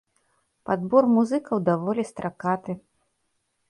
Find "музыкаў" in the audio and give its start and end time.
1.17-1.57